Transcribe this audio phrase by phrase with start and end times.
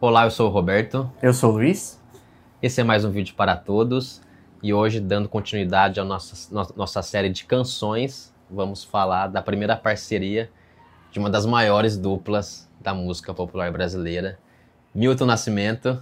[0.00, 1.10] Olá, eu sou o Roberto.
[1.20, 2.00] Eu sou o Luiz.
[2.62, 4.22] Esse é mais um vídeo para todos.
[4.62, 10.48] E hoje, dando continuidade à nossa, nossa série de canções, vamos falar da primeira parceria
[11.10, 14.38] de uma das maiores duplas da música popular brasileira,
[14.94, 16.00] Milton Nascimento,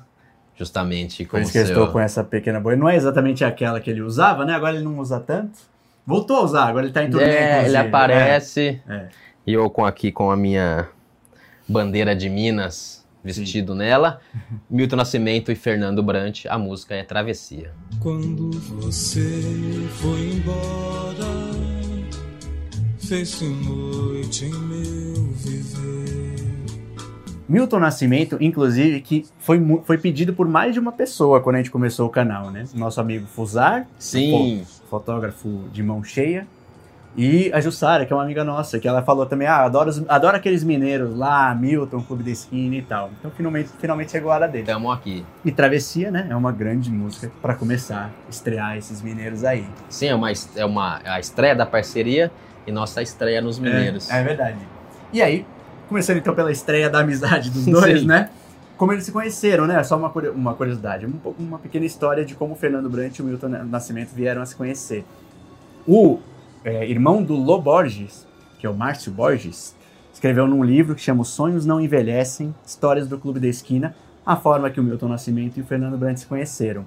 [0.54, 1.74] justamente como Por isso que seu...
[1.74, 2.76] eu estou com essa pequena boia.
[2.76, 4.52] Não é exatamente aquela que ele usava, né?
[4.52, 5.58] Agora ele não usa tanto.
[6.06, 7.24] Voltou a usar, agora ele está em turnê.
[7.24, 8.78] É, ele aparece.
[8.86, 8.94] É.
[8.94, 9.08] É.
[9.46, 10.86] E eu com aqui com a minha
[11.66, 13.78] bandeira de Minas vestido Sim.
[13.78, 14.20] nela.
[14.70, 17.72] Milton Nascimento e Fernando Brant, a música é Travessia.
[18.00, 19.42] Quando você
[20.00, 21.26] foi embora,
[22.98, 25.86] fez noite em meu viver.
[27.48, 31.70] Milton Nascimento, inclusive, que foi, foi pedido por mais de uma pessoa quando a gente
[31.70, 32.64] começou o canal, né?
[32.74, 34.64] Nosso amigo Fusar, Sim.
[34.90, 36.46] fotógrafo de mão cheia,
[37.16, 40.36] e a Jussara, que é uma amiga nossa, que ela falou também, ah, adoro, adoro
[40.36, 43.10] aqueles mineiros lá, Milton, Clube da Esquina e tal.
[43.18, 44.64] Então finalmente, finalmente chegou a hora dele.
[44.64, 45.24] Estamos aqui.
[45.42, 49.66] E Travessia, né, é uma grande música para começar a estrear esses mineiros aí.
[49.88, 52.30] Sim, é uma, é uma é a estreia da parceria
[52.66, 54.10] e nossa estreia nos mineiros.
[54.10, 54.58] É, é verdade.
[55.10, 55.46] E aí,
[55.88, 58.06] começando então pela estreia da amizade dos dois, Sim.
[58.06, 58.28] né?
[58.76, 59.82] Como eles se conheceram, né?
[59.84, 61.08] Só uma, uma curiosidade,
[61.38, 64.54] uma pequena história de como o Fernando Brant e o Milton Nascimento vieram a se
[64.54, 65.02] conhecer.
[65.88, 66.20] O
[66.66, 68.26] é, irmão do Lô Borges,
[68.58, 69.72] que é o Márcio Borges,
[70.12, 74.34] escreveu num livro que chama Os Sonhos Não Envelhecem, Histórias do Clube da Esquina, a
[74.34, 76.84] forma que o Milton Nascimento e o Fernando Brandt se conheceram.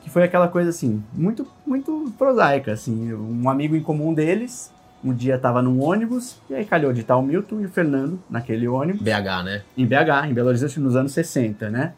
[0.00, 5.12] Que foi aquela coisa assim, muito, muito prosaica, assim, um amigo em comum deles, um
[5.12, 9.02] dia estava num ônibus, e aí calhou de o Milton e o Fernando naquele ônibus.
[9.02, 9.62] BH, né?
[9.76, 11.94] Em BH, em Belo Horizonte, nos anos 60, né?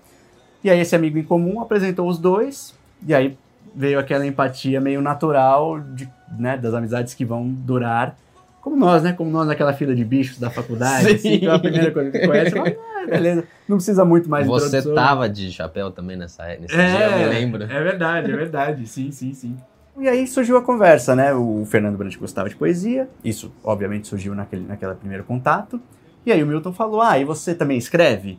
[0.65, 2.75] E aí esse amigo em comum apresentou os dois,
[3.07, 3.37] e aí
[3.79, 8.17] veio aquela empatia meio natural de, né, das amizades que vão durar.
[8.61, 9.13] Como nós, né?
[9.13, 12.27] Como nós naquela fila de bichos da faculdade, assim, que é a primeira coisa que
[12.27, 16.75] conhece, fala, ah, beleza, não precisa muito mais Você tava de chapéu também nessa, nesse
[16.75, 17.63] é, dia, eu me lembro.
[17.63, 19.57] É verdade, é verdade, sim, sim, sim.
[19.97, 21.33] E aí surgiu a conversa, né?
[21.33, 25.81] O Fernando Brandt gostava de poesia, isso obviamente surgiu naquele, naquele primeiro contato.
[26.27, 28.39] E aí o Milton falou: Ah, e você também escreve?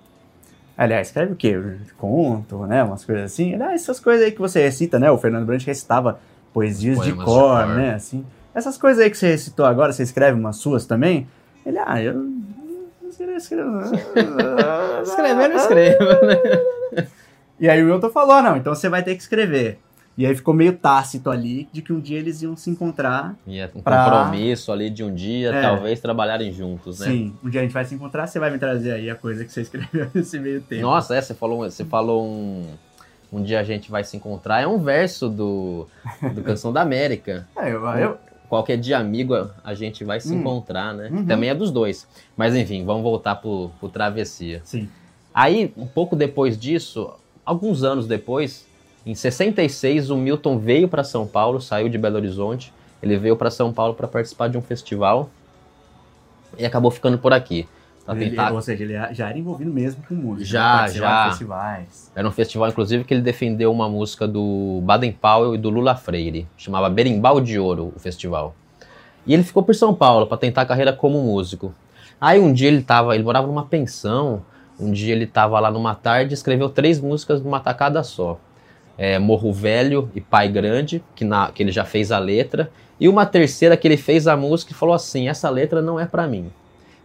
[0.80, 1.62] Aliás, escreve o quê?
[1.98, 2.82] Conto, né?
[2.82, 3.54] Umas coisas assim.
[3.54, 5.12] Aliás, essas coisas aí que você recita, né?
[5.12, 6.22] O Fernando Brandt recitava
[6.54, 7.96] poesias de cor, de cor, né?
[7.96, 8.26] Assim.
[8.56, 11.28] Essas coisas aí que você recitou agora, você escreve umas suas também?
[11.66, 12.32] Ele, ah, eu.
[15.04, 17.08] Escrever, não escrevo, né?
[17.60, 19.80] E aí o Milton falou: não, então você vai ter que escrever.
[20.20, 23.38] E aí ficou meio tácito ali de que um dia eles iam se encontrar.
[23.48, 24.04] Ia um pra...
[24.04, 25.62] compromisso ali de um dia, é.
[25.62, 27.06] talvez trabalharem juntos, né?
[27.06, 29.46] Sim, um dia a gente vai se encontrar, você vai me trazer aí a coisa
[29.46, 30.82] que você escreveu nesse meio tempo.
[30.82, 32.66] Nossa, é, você falou, você falou um.
[33.32, 35.88] Um dia a gente vai se encontrar, é um verso do,
[36.34, 37.48] do Canção da América.
[37.56, 38.18] É, eu, eu...
[38.50, 40.40] Qualquer dia amigo a gente vai se hum.
[40.40, 41.08] encontrar, né?
[41.10, 41.26] Uhum.
[41.26, 42.06] Também é dos dois.
[42.36, 44.62] Mas enfim, vamos voltar pro, pro Travessia.
[44.66, 44.90] Sim.
[45.34, 47.10] Aí, um pouco depois disso,
[47.46, 48.68] alguns anos depois,
[49.10, 52.72] em 66, o Milton veio para São Paulo, saiu de Belo Horizonte.
[53.02, 55.32] Ele veio para São Paulo para participar de um festival
[56.60, 57.68] e acabou ficando por aqui.
[58.08, 58.54] Ele, tentar...
[58.54, 60.46] Ou seja, ele já era envolvido mesmo com música.
[60.46, 61.30] Já, já.
[61.30, 62.12] festivais.
[62.16, 65.96] Era um festival, inclusive, que ele defendeu uma música do Baden Powell e do Lula
[65.96, 66.48] Freire.
[66.56, 68.56] Chamava Berimbau de Ouro, o festival.
[69.26, 71.74] E ele ficou por São Paulo para tentar a carreira como músico.
[72.22, 74.44] Aí um dia ele tava, ele morava numa pensão.
[74.80, 78.40] Um dia ele estava lá numa tarde e escreveu três músicas numa tacada só
[79.00, 83.08] é, Morro Velho e Pai Grande, que, na, que ele já fez a letra, e
[83.08, 86.28] uma terceira que ele fez a música e falou assim: essa letra não é para
[86.28, 86.52] mim.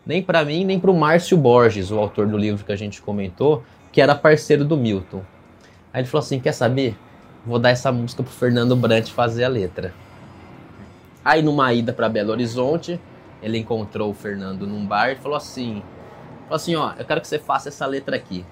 [0.04, 3.00] Nem para mim, nem para o Márcio Borges, o autor do livro que a gente
[3.00, 3.62] comentou,
[3.93, 5.22] que era parceiro do Milton.
[5.93, 6.97] Aí ele falou assim: quer saber?
[7.47, 9.94] Vou dar essa música pro Fernando Brant fazer a letra.
[11.25, 12.99] Aí numa ida para Belo Horizonte,
[13.41, 15.81] ele encontrou o Fernando num bar e falou assim:
[16.43, 18.44] falou assim, ó, eu quero que você faça essa letra aqui.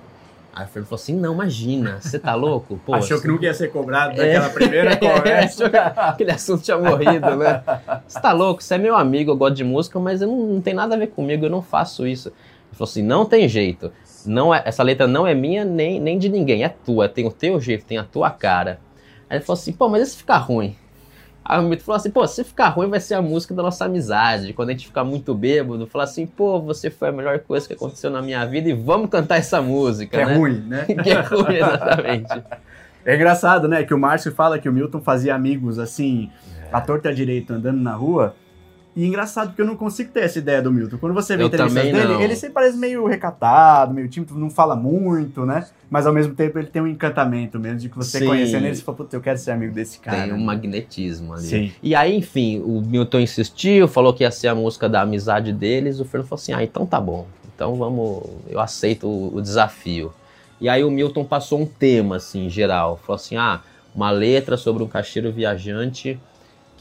[0.55, 2.79] Aí o Fernando falou assim: não, imagina, você tá louco?
[2.85, 5.67] Pô, Achou que nunca ia ser cobrado é, primeira conversa.
[5.67, 7.63] aquele assunto tinha morrido, né?
[8.07, 8.63] Você tá louco?
[8.63, 11.07] Você é meu amigo, eu gosto de música, mas não, não tem nada a ver
[11.09, 12.29] comigo, eu não faço isso.
[12.29, 13.91] Ele falou assim: não tem jeito.
[14.27, 17.33] Não é, essa letra não é minha nem, nem de ninguém, é tua, tem o
[17.33, 18.79] teu jeito, tem a tua cara.
[19.31, 20.77] Aí ele falou assim: pô, mas e se ficar ruim?
[21.45, 23.85] Aí o Mito falou assim, pô, se ficar ruim vai ser a música da nossa
[23.85, 24.53] amizade.
[24.53, 27.75] Quando a gente ficar muito bêbado, falar assim, pô, você foi a melhor coisa que
[27.75, 30.35] aconteceu na minha vida e vamos cantar essa música, que é né?
[30.35, 30.85] é ruim, né?
[31.03, 32.43] que é ruim, exatamente.
[33.05, 36.31] É engraçado, né, que o Márcio fala que o Milton fazia amigos, assim,
[36.63, 36.69] é.
[36.73, 38.37] à torta à direita, andando na rua,
[38.95, 40.99] e engraçado porque eu não consigo ter essa ideia do Milton.
[40.99, 42.21] Quando você vê eu entrevistas dele, não.
[42.21, 45.67] ele sempre parece meio recatado, meio tímido, não fala muito, né?
[45.91, 48.27] Mas ao mesmo tempo ele tem um encantamento mesmo de que você Sim.
[48.27, 50.25] conhecendo ele, você fala, puta, eu quero ser amigo desse cara.
[50.25, 51.43] Tem um magnetismo ali.
[51.43, 51.73] Sim.
[51.83, 55.99] E aí, enfim, o Milton insistiu, falou que ia ser a música da amizade deles.
[55.99, 57.27] O Fernando falou assim: ah, então tá bom.
[57.55, 60.13] Então vamos, eu aceito o, o desafio.
[60.61, 63.01] E aí o Milton passou um tema, assim, geral.
[63.05, 63.63] Falou assim, ah,
[63.95, 66.21] uma letra sobre um caixeiro viajante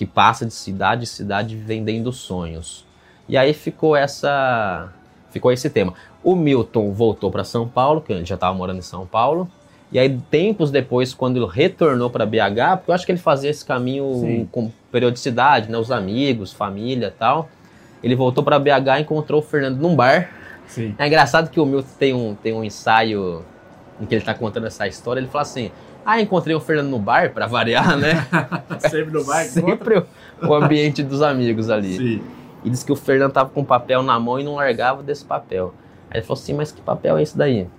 [0.01, 2.83] que passa de cidade em cidade vendendo sonhos.
[3.30, 4.92] E aí ficou essa
[5.30, 5.94] ficou esse tema.
[6.24, 9.48] O Milton voltou para São Paulo, que ele já estava morando em São Paulo.
[9.92, 13.51] E aí, tempos depois, quando ele retornou para BH, porque eu acho que ele fazia
[13.51, 14.50] esse caminho Sim.
[14.51, 15.77] com periodicidade, né?
[15.77, 17.47] Os amigos, família e tal.
[18.04, 20.31] Ele voltou para BH e encontrou o Fernando num bar.
[20.65, 20.95] Sim.
[20.97, 23.45] É engraçado que o Milton tem um, tem um ensaio
[24.01, 25.19] em que ele está contando essa história.
[25.19, 25.69] Ele fala assim:
[26.06, 28.27] Ah, encontrei o Fernando no bar, para variar, né?
[28.89, 30.06] Sempre no bar, Sempre o,
[30.48, 31.98] o ambiente dos amigos ali.
[31.98, 32.24] Sim.
[32.63, 35.74] E disse que o Fernando tava com papel na mão e não largava desse papel.
[36.09, 37.59] Aí ele falou assim: Mas que papel é esse daí?
[37.59, 37.69] Ele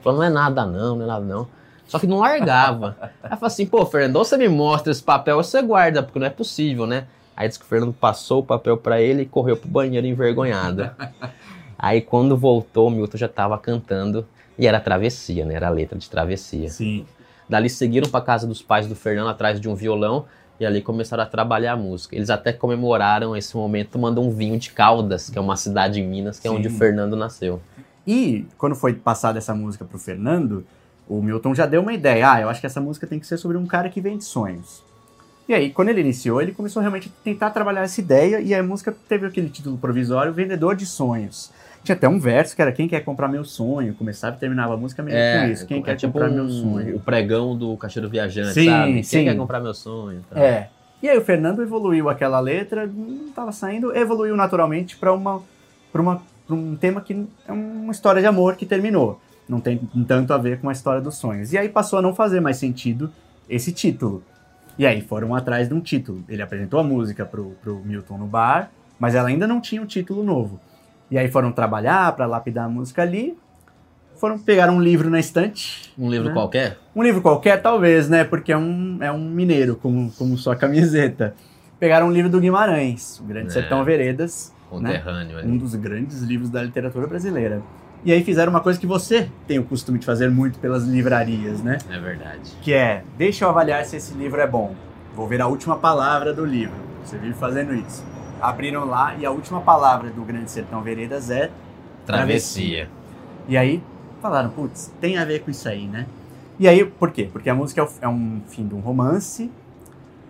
[0.00, 1.46] falou: Não é nada, não, não é nada, não.
[1.86, 2.96] Só que não largava.
[3.22, 6.18] Aí falou assim: Pô, Fernando, ou você me mostra esse papel ou você guarda, porque
[6.18, 7.06] não é possível, né?
[7.36, 10.90] Aí disse que o Fernando passou o papel para ele e correu pro banheiro envergonhado.
[11.82, 14.24] Aí quando voltou, o Milton já tava cantando
[14.56, 15.54] e era travessia, né?
[15.54, 16.68] Era a letra de travessia.
[16.68, 17.04] Sim.
[17.48, 20.24] Dali seguiram para casa dos pais do Fernando atrás de um violão
[20.60, 22.14] e ali começaram a trabalhar a música.
[22.14, 26.06] Eles até comemoraram esse momento tomando um vinho de Caldas, que é uma cidade em
[26.06, 26.54] Minas, que Sim.
[26.54, 27.60] é onde o Fernando nasceu.
[28.06, 30.64] E quando foi passada essa música pro Fernando,
[31.08, 32.30] o Milton já deu uma ideia.
[32.30, 34.84] Ah, eu acho que essa música tem que ser sobre um cara que vende sonhos.
[35.48, 38.62] E aí, quando ele iniciou, ele começou realmente a tentar trabalhar essa ideia e a
[38.62, 41.50] música teve aquele título provisório, Vendedor de Sonhos.
[41.84, 43.94] Tinha até um verso que era Quem quer comprar meu sonho?
[43.94, 45.66] Começava e terminava a música meio é, com isso.
[45.66, 46.96] Quem é quer tipo comprar um, meu sonho?
[46.96, 49.04] O pregão do Cacheiro Viajante, sim, sabe?
[49.04, 49.16] Sim.
[49.18, 50.24] Quem quer comprar meu sonho?
[50.30, 50.40] Tá.
[50.40, 50.68] É.
[51.02, 55.42] E aí o Fernando evoluiu aquela letra, não estava saindo, evoluiu naturalmente para uma,
[55.92, 59.20] uma, um tema que é uma história de amor que terminou.
[59.48, 61.52] Não tem tanto a ver com a história dos sonhos.
[61.52, 63.10] E aí passou a não fazer mais sentido
[63.48, 64.22] esse título.
[64.78, 66.24] E aí foram atrás de um título.
[66.28, 69.86] Ele apresentou a música pro, pro Milton no bar, mas ela ainda não tinha um
[69.86, 70.60] título novo.
[71.12, 73.36] E aí foram trabalhar para lapidar a música ali.
[74.16, 75.92] Foram pegar um livro na estante.
[75.98, 76.32] Um livro né?
[76.32, 76.78] qualquer?
[76.96, 78.24] Um livro qualquer, talvez, né?
[78.24, 81.34] Porque é um, é um mineiro, como, como sua camiseta.
[81.78, 83.50] Pegaram um livro do Guimarães, O Grande é.
[83.50, 84.54] Sertão Veredas.
[84.70, 85.42] Conterrâneo, né?
[85.44, 87.60] Um dos grandes livros da literatura brasileira.
[88.06, 91.62] E aí fizeram uma coisa que você tem o costume de fazer muito pelas livrarias,
[91.62, 91.76] né?
[91.90, 92.52] É verdade.
[92.62, 94.74] Que é, deixa eu avaliar se esse livro é bom.
[95.14, 96.76] Vou ver a última palavra do livro.
[97.04, 98.02] Você vive fazendo isso
[98.42, 101.50] abriram lá e a última palavra do Grande Sertão Veredas é
[102.04, 102.86] travessia.
[102.86, 102.90] travessia.
[103.48, 103.82] E aí
[104.20, 106.06] falaram, putz, tem a ver com isso aí, né?
[106.58, 107.28] E aí, por quê?
[107.32, 109.50] Porque a música é, é um fim de um romance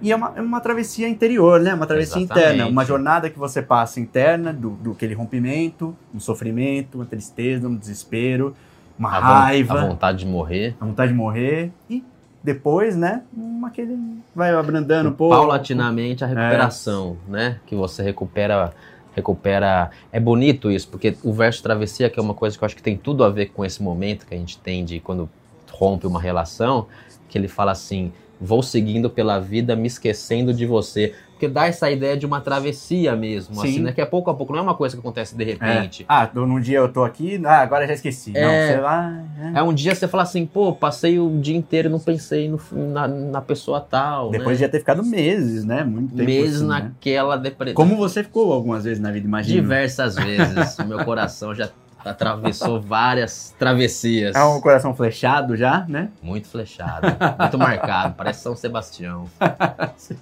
[0.00, 1.75] e é uma, é uma travessia interior, né?
[1.75, 2.55] Uma travessia Exatamente.
[2.55, 7.69] interna, uma jornada que você passa interna do, do aquele rompimento, um sofrimento, uma tristeza,
[7.69, 8.55] um desespero,
[8.99, 9.81] uma a raiva.
[9.81, 10.76] A vontade de morrer.
[10.81, 12.05] A vontade de morrer e
[12.43, 13.23] depois, né,
[13.67, 13.99] aquele
[14.35, 15.35] vai abrandando um pouco.
[15.35, 17.31] Paulatinamente a recuperação, é.
[17.31, 18.73] né, que você recupera
[19.14, 19.91] recupera.
[20.11, 22.82] É bonito isso, porque o verso travessia, que é uma coisa que eu acho que
[22.82, 25.29] tem tudo a ver com esse momento que a gente tem de quando
[25.70, 26.87] rompe uma relação,
[27.29, 31.91] que ele fala assim: "Vou seguindo pela vida, me esquecendo de você" porque dá essa
[31.91, 33.61] ideia de uma travessia mesmo, Sim.
[33.61, 33.93] assim, né?
[33.93, 36.03] Que é pouco a pouco, não é uma coisa que acontece de repente.
[36.03, 36.06] É.
[36.09, 38.31] Ah, num dia eu tô aqui, ah, agora já esqueci.
[38.33, 39.59] É, não, você vai, é.
[39.59, 42.61] é um dia você fala assim, pô, passei o dia inteiro e não pensei no,
[42.71, 44.31] na, na pessoa tal.
[44.31, 44.67] Depois né?
[44.67, 45.83] de ter ficado meses, né?
[45.83, 46.25] Muito tempo.
[46.25, 46.81] Meses assim, né?
[46.81, 47.43] naquela né?
[47.43, 47.75] depressão.
[47.75, 49.61] Como você ficou algumas vezes na vida, imagina.
[49.61, 50.79] Diversas vezes.
[50.79, 51.71] o meu coração já
[52.05, 54.37] atravessou várias travessias.
[54.37, 56.09] É um coração flechado já, né?
[56.23, 57.07] Muito flechado,
[57.38, 59.26] muito marcado, parece São Sebastião.
[59.97, 60.16] Sim.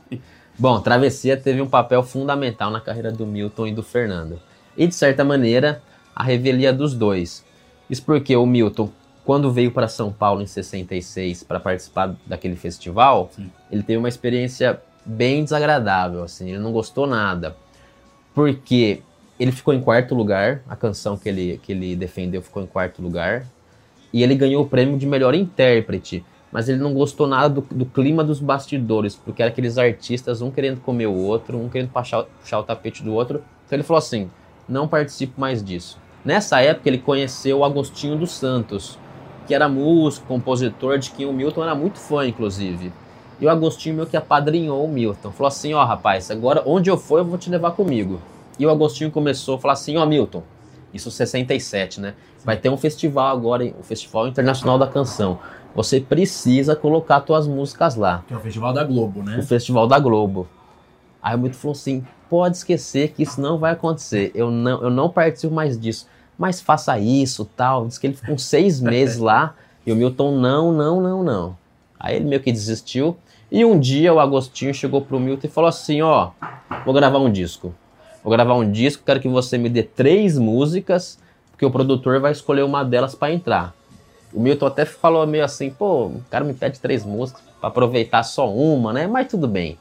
[0.61, 4.39] Bom, Travessia teve um papel fundamental na carreira do Milton e do Fernando.
[4.77, 5.81] E, de certa maneira,
[6.15, 7.43] a revelia dos dois.
[7.89, 8.91] Isso porque o Milton,
[9.25, 13.51] quando veio para São Paulo em 66 para participar daquele festival, Sim.
[13.73, 17.57] ele teve uma experiência bem desagradável, assim, ele não gostou nada.
[18.35, 19.01] Porque
[19.39, 23.01] ele ficou em quarto lugar, a canção que ele, que ele defendeu ficou em quarto
[23.01, 23.47] lugar,
[24.13, 27.87] e ele ganhou o prêmio de melhor intérprete mas ele não gostou nada do, do,
[27.87, 32.25] clima dos bastidores, porque era aqueles artistas, um querendo comer o outro, um querendo puxar,
[32.25, 33.43] puxar o tapete do outro.
[33.67, 34.29] Então ele falou assim:
[34.69, 35.99] não participo mais disso.
[36.25, 38.99] Nessa época ele conheceu o Agostinho dos Santos,
[39.47, 42.93] que era músico, compositor, de quem o Milton era muito fã, inclusive.
[43.41, 45.31] E o Agostinho meio que apadrinhou o Milton.
[45.31, 48.21] Falou assim: ó, oh, rapaz, agora onde eu for eu vou te levar comigo.
[48.59, 50.43] E o Agostinho começou a falar assim: ó, oh, Milton,
[50.93, 52.15] isso 67, né?
[52.45, 55.39] Vai ter um festival agora, o Festival Internacional da Canção
[55.75, 58.25] você precisa colocar suas músicas lá.
[58.27, 59.39] Que é o Festival da Globo, né?
[59.39, 60.49] O Festival da Globo.
[61.23, 64.31] Aí o Milton falou assim: pode esquecer que isso não vai acontecer.
[64.35, 66.09] Eu não, eu não participo mais disso.
[66.39, 67.87] Mas faça isso, tal.
[67.87, 69.55] Diz que ele ficou seis meses lá
[69.87, 71.57] e o Milton, não, não, não, não.
[71.99, 73.17] Aí ele meio que desistiu.
[73.51, 76.31] E um dia o Agostinho chegou pro Milton e falou assim: ó,
[76.85, 77.75] vou gravar um disco.
[78.23, 81.19] Vou gravar um disco, quero que você me dê três músicas,
[81.51, 83.75] porque o produtor vai escolher uma delas para entrar.
[84.33, 88.23] O Milton até falou meio assim, pô, o cara me pede três músicas para aproveitar
[88.23, 89.07] só uma, né?
[89.07, 89.79] Mas tudo bem.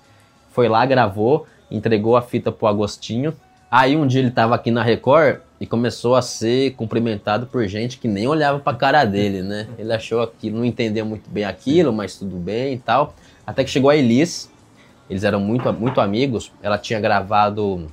[0.52, 3.34] Foi lá, gravou, entregou a fita pro Agostinho.
[3.70, 8.00] Aí um dia ele tava aqui na Record e começou a ser cumprimentado por gente
[8.00, 9.68] que nem olhava pra cara dele, né?
[9.78, 13.14] Ele achou que não entendeu muito bem aquilo, mas tudo bem e tal.
[13.46, 14.50] Até que chegou a Elis,
[15.10, 17.88] eles eram muito, muito amigos, ela tinha gravado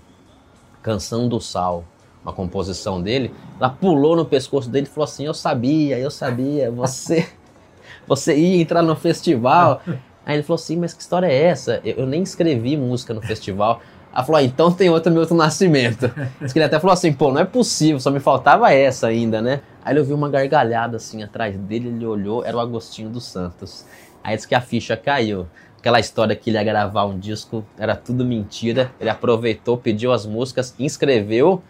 [0.86, 1.84] Canção do Sal,
[2.22, 3.34] uma composição dele.
[3.58, 7.28] Ela pulou no pescoço dele e falou assim: Eu sabia, eu sabia, você,
[8.06, 9.82] você ia entrar no festival.
[10.24, 11.80] Aí ele falou assim: Mas que história é essa?
[11.84, 13.80] Eu, eu nem escrevi música no festival.
[14.14, 16.10] Ela falou, ah, então tem outro Milton Nascimento.
[16.40, 19.42] Diz que ele até falou assim, pô, não é possível, só me faltava essa ainda,
[19.42, 19.60] né?
[19.84, 23.84] Aí ele ouviu uma gargalhada assim atrás dele, ele olhou, era o Agostinho dos Santos.
[24.24, 25.46] Aí disse que a ficha caiu.
[25.86, 28.90] Aquela história que ele ia gravar um disco era tudo mentira.
[28.98, 31.62] Ele aproveitou, pediu as músicas, inscreveu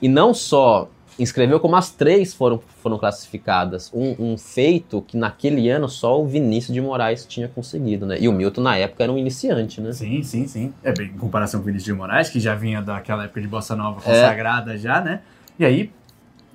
[0.00, 3.88] e não só inscreveu como as três foram, foram classificadas.
[3.94, 8.16] Um, um, feito que naquele ano só o Vinícius de Moraes tinha conseguido, né?
[8.18, 9.92] E o Milton na época era um iniciante, né?
[9.92, 10.74] Sim, sim, sim.
[10.82, 13.46] É bem em comparação com o Vinícius de Moraes, que já vinha daquela época de
[13.46, 14.02] Bossa Nova é.
[14.02, 14.76] consagrada é.
[14.76, 15.20] já, né?
[15.56, 15.92] E aí,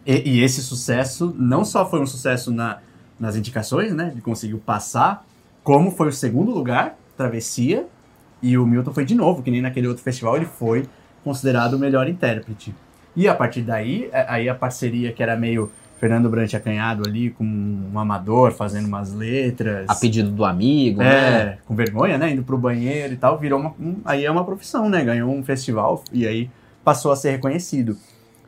[0.06, 2.80] e, e, esse sucesso não só foi um sucesso na,
[3.18, 4.10] nas indicações, né?
[4.12, 5.26] Ele conseguiu passar,
[5.68, 7.86] como foi o segundo lugar, Travessia,
[8.42, 10.88] e o Milton foi de novo, que nem naquele outro festival, ele foi
[11.26, 12.74] considerado o melhor intérprete.
[13.14, 15.70] E a partir daí, é, aí a parceria que era meio
[16.00, 19.90] Fernando Brant acanhado ali com um amador fazendo umas letras.
[19.90, 21.58] A pedido do amigo, é, né?
[21.66, 22.32] com vergonha, né?
[22.32, 23.72] Indo pro banheiro e tal, virou uma.
[23.78, 25.04] Um, aí é uma profissão, né?
[25.04, 26.50] Ganhou um festival e aí
[26.82, 27.98] passou a ser reconhecido.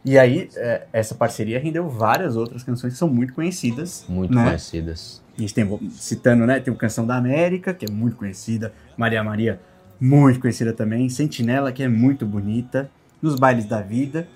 [0.05, 4.05] E aí, é, essa parceria rendeu várias outras canções que são muito conhecidas.
[4.07, 4.45] Muito né?
[4.45, 5.21] conhecidas.
[5.39, 6.60] A gente tem, citando, né?
[6.60, 8.74] Tem o Canção da América, que é muito conhecida.
[8.98, 9.60] Maria Maria,
[10.00, 11.08] muito conhecida também.
[11.10, 12.89] Sentinela, que é muito bonita.
[13.22, 14.27] Nos Bailes da Vida.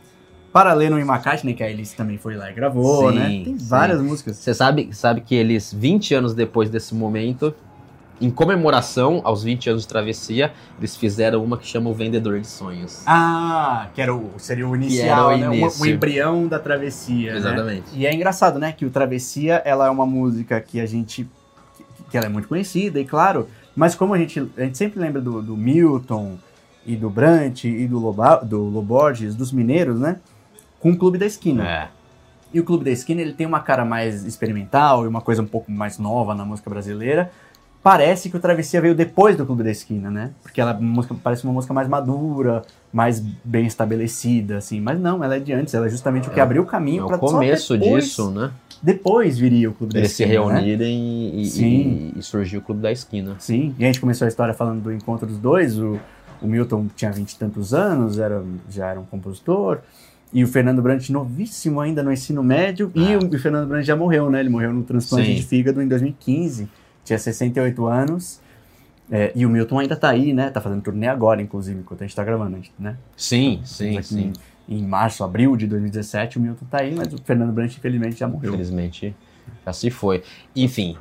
[0.52, 3.44] Para Lennon e McCartney, que a Alice também foi lá e gravou, sim, né?
[3.44, 4.06] Tem várias sim.
[4.06, 4.38] músicas.
[4.38, 7.56] Você sabe, sabe que eles, 20 anos depois desse momento,
[8.22, 12.48] em comemoração aos 20 anos de travessia, eles fizeram uma que chama O Vendedor de
[12.48, 13.04] Sonhos.
[13.06, 15.50] Ah, que era o, seria o inicial, o, né?
[15.50, 17.32] o, o, embrião da travessia.
[17.32, 17.38] Né?
[17.38, 17.92] Exatamente.
[17.92, 17.98] Né?
[17.98, 18.72] E é engraçado, né?
[18.72, 21.28] Que o Travessia, ela é uma música que a gente.
[22.10, 25.22] que ela é muito conhecida, e claro, mas como a gente, a gente sempre lembra
[25.22, 26.38] do, do Milton
[26.86, 30.18] e do Brant e do, Loba, do Loborges, dos mineiros, né?
[30.84, 31.66] com o Clube da Esquina.
[31.66, 31.88] É.
[32.54, 35.48] E o Clube da Esquina ele tem uma cara mais experimental e uma coisa um
[35.48, 37.32] pouco mais nova na música brasileira.
[37.84, 40.32] Parece que o Travessia veio depois do Clube da Esquina, né?
[40.42, 42.62] Porque ela música, parece uma música mais madura,
[42.94, 44.80] mais bem estabelecida, assim.
[44.80, 47.06] Mas não, ela é de antes, ela é justamente o que é, abriu o caminho
[47.06, 48.52] para o começo depois, disso, né?
[48.82, 50.30] Depois viria o Clube Eles da Esquina.
[50.30, 50.60] Eles se né?
[50.60, 51.42] reunirem né?
[51.42, 53.36] e, e, e, surgiu o Clube da Esquina.
[53.38, 55.78] Sim, e a gente começou a história falando do encontro dos dois.
[55.78, 56.00] O,
[56.42, 59.80] o Milton tinha vinte e tantos anos, era, já era um compositor.
[60.32, 62.90] E o Fernando Brandt novíssimo ainda no ensino médio.
[62.96, 63.00] Ah.
[63.00, 64.40] E o, Fernando Brandt já morreu, né?
[64.40, 65.36] Ele morreu no transplante Sim.
[65.36, 66.70] de fígado em 2015.
[67.04, 68.42] Tinha 68 anos.
[69.12, 70.50] É, e o Milton ainda tá aí, né?
[70.50, 72.98] Tá fazendo turnê agora, inclusive, enquanto a gente tá gravando, né?
[73.18, 74.34] Sim, sim, sim.
[74.68, 78.18] Em, em, março, abril de 2017, o Milton tá aí, mas o Fernando Brandt, infelizmente,
[78.18, 78.50] já morreu.
[78.50, 79.16] Infelizmente,
[79.66, 80.24] já se foi.
[80.56, 80.98] Enfim,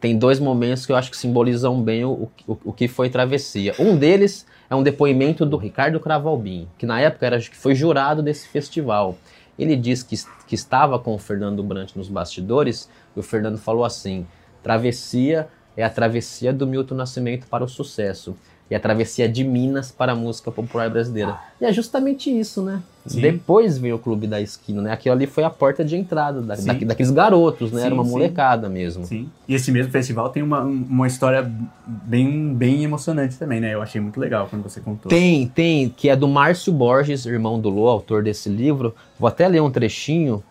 [0.00, 3.74] tem dois momentos que eu acho que simbolizam bem o, o, o que foi Travessia.
[3.78, 8.22] Um deles é um depoimento do Ricardo Cravalbin, que na época era, que foi jurado
[8.22, 9.16] desse festival.
[9.58, 13.84] Ele diz que, que estava com o Fernando Brant nos bastidores e o Fernando falou
[13.84, 14.26] assim:
[14.64, 18.34] Travessia é a travessia do Milton Nascimento para o sucesso
[18.70, 21.38] e a travessia de Minas para a música popular brasileira.
[21.60, 22.82] E é justamente isso, né?
[23.04, 23.20] Sim.
[23.20, 24.92] Depois veio o Clube da Esquina, né?
[24.92, 27.80] Aquilo ali foi a porta de entrada da, da, daqueles garotos, né?
[27.80, 29.04] Sim, Era uma molecada mesmo.
[29.04, 29.28] Sim.
[29.46, 31.46] E esse mesmo festival tem uma, uma história
[31.86, 33.74] bem, bem emocionante também, né?
[33.74, 35.10] Eu achei muito legal quando você contou.
[35.10, 38.94] Tem, tem, que é do Márcio Borges, irmão do Lô, autor desse livro.
[39.18, 40.42] Vou até ler um trechinho,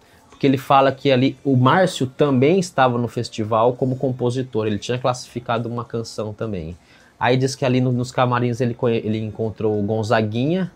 [0.43, 4.67] porque ele fala que ali o Márcio também estava no festival como compositor.
[4.67, 6.77] Ele tinha classificado uma canção também.
[7.17, 10.69] Aí diz que ali no, nos camarins ele, ele encontrou o Gonzaguinha,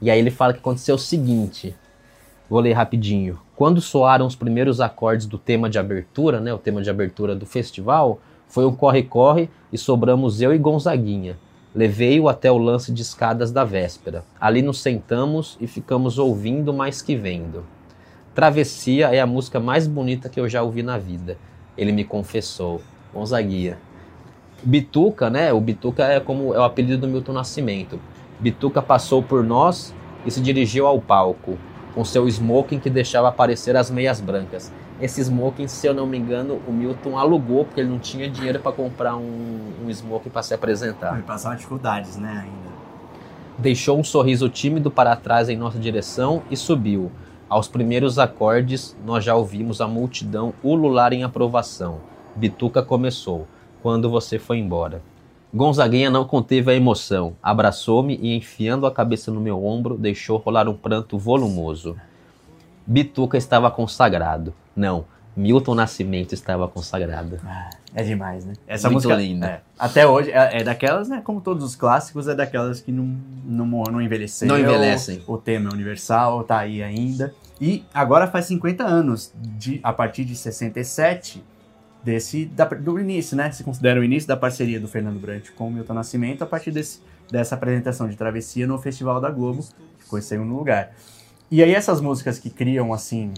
[0.00, 1.74] e aí ele fala que aconteceu o seguinte.
[2.48, 3.38] Vou ler rapidinho.
[3.54, 7.44] Quando soaram os primeiros acordes do tema de abertura, né, o tema de abertura do
[7.44, 11.36] festival, foi um corre-corre e sobramos eu e Gonzaguinha.
[11.74, 14.24] Levei-o até o lance de escadas da véspera.
[14.40, 17.66] Ali nos sentamos e ficamos ouvindo mais que vendo.
[18.34, 21.36] Travessia é a música mais bonita que eu já ouvi na vida.
[21.76, 22.80] Ele me confessou.
[23.12, 23.76] Gonzaguinha.
[24.62, 25.52] Bituca, né?
[25.52, 27.98] O Bituca é como é o apelido do Milton Nascimento.
[28.38, 29.94] Bituca passou por nós
[30.24, 31.58] e se dirigiu ao palco,
[31.94, 34.72] com seu smoking que deixava aparecer as meias brancas.
[35.00, 38.60] Esse smoking, se eu não me engano, o Milton alugou porque ele não tinha dinheiro
[38.60, 41.12] para comprar um, um smoking para se apresentar.
[41.12, 42.70] Vai passar dificuldades, né, ainda.
[43.58, 47.10] Deixou um sorriso tímido para trás em nossa direção e subiu.
[47.50, 51.98] Aos primeiros acordes, nós já ouvimos a multidão ulular em aprovação.
[52.36, 53.44] Bituca começou,
[53.82, 55.02] quando você foi embora.
[55.52, 60.68] Gonzaguinha não conteve a emoção, abraçou-me e, enfiando a cabeça no meu ombro, deixou rolar
[60.68, 61.96] um pranto volumoso.
[62.86, 64.54] Bituca estava consagrado.
[64.76, 65.04] Não,
[65.36, 67.38] Milton Nascimento estava consagrado.
[67.44, 68.54] Ah, é demais, né?
[68.66, 69.46] Essa Muito música linda.
[69.46, 71.20] é, até hoje é, é daquelas, né?
[71.24, 74.54] Como todos os clássicos, é daquelas que não não, não envelheceram.
[74.54, 75.22] Não envelhecem.
[75.26, 77.34] O tema é universal, tá aí ainda.
[77.60, 81.42] E agora faz 50 anos, de, a partir de 67,
[82.02, 83.50] desse, da- do início, né?
[83.52, 86.70] Se considera o início da parceria do Fernando Brant com o Milton Nascimento, a partir
[86.70, 89.62] desse, dessa apresentação de Travessia no Festival da Globo,
[89.98, 90.92] que ficou em segundo lugar.
[91.50, 93.32] E aí essas músicas que criam, assim,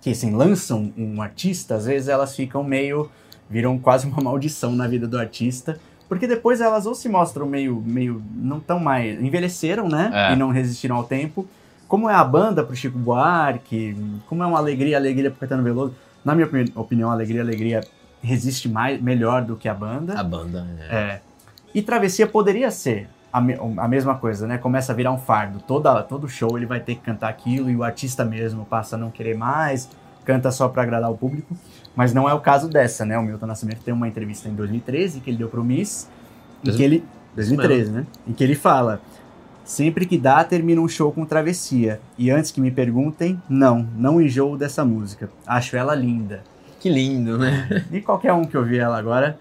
[0.00, 3.10] que assim, lançam um artista, às vezes elas ficam meio,
[3.48, 5.78] viram quase uma maldição na vida do artista,
[6.08, 10.10] porque depois elas ou se mostram meio, meio, não tão mais, envelheceram, né?
[10.12, 10.32] É.
[10.32, 11.46] E não resistiram ao tempo,
[11.86, 13.96] como é a banda pro Chico Buarque,
[14.28, 15.94] como é uma alegria, alegria pro Caetano Veloso.
[16.24, 17.80] Na minha opini- opinião, alegria, alegria
[18.22, 20.18] resiste mais, melhor do que a banda.
[20.18, 20.66] A banda.
[20.88, 20.94] é.
[20.96, 21.20] É.
[21.74, 24.58] E Travessia poderia ser a, me- a mesma coisa, né?
[24.58, 25.60] Começa a virar um fardo.
[25.60, 28.98] Toda, todo show ele vai ter que cantar aquilo e o artista mesmo passa a
[28.98, 29.88] não querer mais,
[30.24, 31.56] canta só pra agradar o público.
[31.94, 33.18] Mas não é o caso dessa, né?
[33.18, 36.08] O Milton Nascimento tem uma entrevista em 2013 que ele deu pro Miss,
[36.64, 38.06] em que ele 2013, né?
[38.26, 39.00] Em que ele fala:
[39.64, 42.00] Sempre que dá, termina um show com Travessia.
[42.18, 45.30] E antes que me perguntem, não, não enjoo dessa música.
[45.46, 46.42] Acho ela linda.
[46.80, 47.84] Que lindo, né?
[47.92, 49.38] E qualquer um que ouvir ela agora,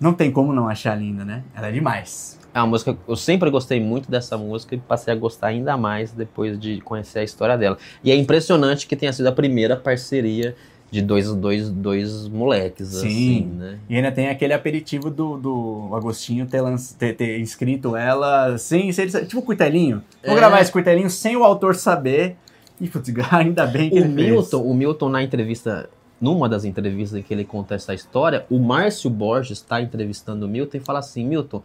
[0.00, 1.42] não tem como não achar linda, né?
[1.54, 2.38] Ela é demais.
[2.54, 2.96] É uma música.
[3.08, 7.20] Eu sempre gostei muito dessa música e passei a gostar ainda mais depois de conhecer
[7.20, 7.78] a história dela.
[8.04, 10.54] E é impressionante que tenha sido a primeira parceria
[10.90, 13.06] de dois, dois, dois moleques, Sim.
[13.06, 13.78] assim, né?
[13.88, 18.92] E ainda tem aquele aperitivo do, do Agostinho ter, lanç- ter, ter inscrito ela sem,
[18.92, 20.02] sa- tipo o Cuitelinho.
[20.22, 20.36] Vou É.
[20.36, 22.36] gravar esse Cuitelinho sem o autor saber.
[22.78, 24.28] E putz, ainda bem que O ele fez.
[24.30, 25.88] Milton, o Milton na entrevista,
[26.20, 30.48] numa das entrevistas em que ele conta essa história, o Márcio Borges está entrevistando o
[30.48, 31.62] Milton e fala assim, Milton,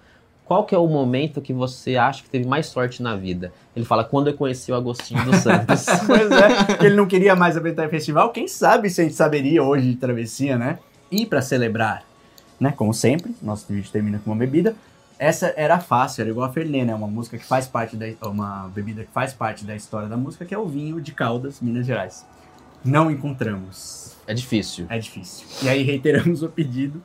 [0.47, 3.51] qual que é o momento que você acha que teve mais sorte na vida?
[3.75, 5.85] Ele fala, quando eu conheci o Agostinho dos Santos.
[6.07, 8.31] pois é, ele não queria mais apresentar o festival.
[8.31, 10.79] Quem sabe se a gente saberia hoje de travessia, né?
[11.11, 12.05] E pra celebrar,
[12.57, 12.71] né?
[12.71, 14.73] Como sempre, nosso vídeo termina com uma bebida.
[15.19, 16.95] Essa era fácil, era igual a Fernet, né?
[16.95, 18.05] Uma música que faz parte da.
[18.21, 21.59] Uma bebida que faz parte da história da música, que é o vinho de Caldas,
[21.59, 22.25] Minas Gerais.
[22.85, 24.15] Não encontramos.
[24.25, 24.85] é difícil.
[24.87, 25.45] É difícil.
[25.61, 27.01] E aí reiteramos o pedido,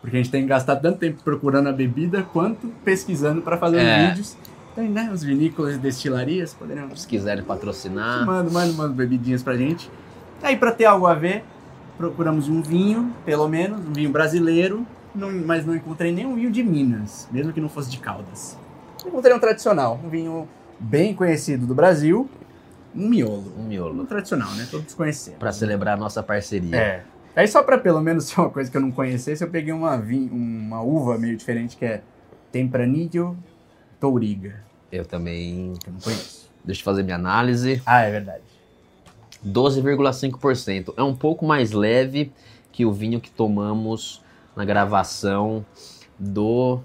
[0.00, 3.78] porque a gente tem que gastar tanto tempo procurando a bebida quanto pesquisando para fazer
[3.80, 4.02] É.
[4.02, 4.36] os vídeos.
[4.74, 5.10] Tem, né?
[5.12, 8.26] Os vinícolas e destilarias, poderiam Se quiserem patrocinar.
[8.26, 9.90] Manda, manda umas bebidinhas pra gente.
[10.42, 11.42] Aí, pra ter algo a ver,
[11.96, 16.62] procuramos um vinho, pelo menos, um vinho brasileiro, não- mas não encontrei nenhum vinho de
[16.62, 18.56] Minas, mesmo que não fosse de Caldas.
[19.04, 20.46] Encontrei um tradicional, um vinho
[20.78, 22.28] bem conhecido do Brasil,
[22.94, 23.50] um miolo.
[23.58, 24.04] Um Um miolo.
[24.04, 24.68] tradicional, né?
[24.70, 25.38] Todos conhecemos.
[25.38, 26.76] Pra celebrar a nossa parceria.
[26.76, 27.02] É.
[27.36, 29.96] Aí, só pra pelo menos ser uma coisa que eu não conhecesse, eu peguei uma,
[29.98, 32.02] vin- uma uva meio diferente que é
[32.50, 33.36] Tempranillo
[34.00, 35.74] Touriga, Eu também.
[35.86, 36.50] eu não conheço.
[36.64, 37.82] Deixa eu fazer minha análise.
[37.86, 38.42] Ah, é verdade.
[39.44, 40.94] 12,5%.
[40.96, 42.32] É um pouco mais leve
[42.72, 44.22] que o vinho que tomamos
[44.54, 45.64] na gravação
[46.18, 46.80] do,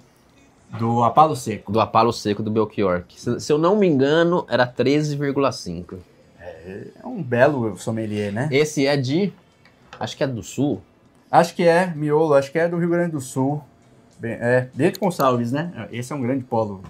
[0.78, 1.72] Do Apalo Seco.
[1.72, 3.04] do Apalo Seco do Belchior.
[3.08, 5.98] que, Se, se eu não me engano, era 13,5%.
[6.40, 8.48] É um belo sommelier, né?
[8.52, 9.34] Esse é de.
[10.02, 10.82] Acho que é do sul.
[11.30, 13.62] Acho que é miolo, acho que é do Rio Grande do Sul.
[14.20, 15.88] Bem, é, Bento Gonçalves, né?
[15.92, 16.82] Esse é um grande polo.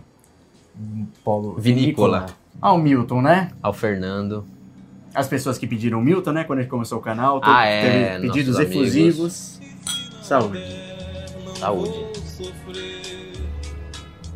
[0.80, 2.26] um Polo Vinícola.
[2.62, 3.52] Ah, o Milton, né?
[3.62, 4.46] Ao Fernando.
[5.14, 6.44] As pessoas que pediram o Milton, né?
[6.46, 7.40] Quando a gente começou o canal.
[7.42, 7.82] to- Ah, é,
[8.18, 8.96] Teve pedidos nossos amigos.
[8.96, 9.60] efusivos.
[10.24, 10.60] Saúde.
[11.60, 12.06] Saúde.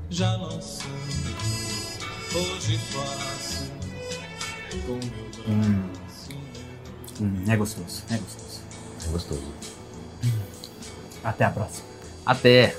[0.09, 0.89] já não sou.
[2.35, 3.71] Hoje faço
[4.85, 5.89] com meu Hum,
[7.21, 8.44] hum, é gostoso, é gostoso.
[9.05, 9.43] É gostoso.
[11.23, 11.85] Até a próxima.
[12.25, 12.75] Até.